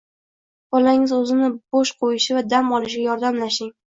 [0.75, 3.73] Bolangiz o‘zini bo‘sh qo‘yishi va dam olishiga yordamlashing.